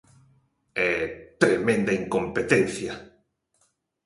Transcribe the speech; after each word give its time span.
E 0.87 0.87
¡tremenda 1.41 1.91
incompetencia! 2.01 2.93